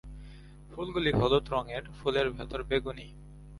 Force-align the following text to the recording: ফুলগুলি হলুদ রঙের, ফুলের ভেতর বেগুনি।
ফুলগুলি 0.71 1.11
হলুদ 1.11 1.45
রঙের, 1.49 1.83
ফুলের 1.97 2.27
ভেতর 2.29 2.59
বেগুনি। 2.63 3.07